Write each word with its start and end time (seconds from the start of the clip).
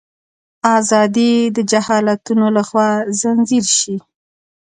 ازادي 0.77 1.33
د 1.55 1.57
جهالتونو 1.71 2.45
لخوا 2.57 2.89
ځنځیر 3.19 3.65
شي. 3.79 3.95